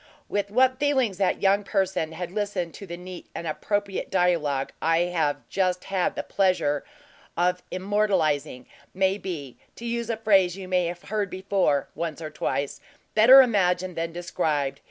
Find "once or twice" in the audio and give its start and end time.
11.93-12.81